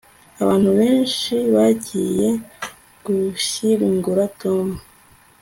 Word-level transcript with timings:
abantu 0.41 0.69
benshi 0.79 1.35
bagiye 1.53 2.29
gushyingura 3.05 4.23
tom 4.41 4.67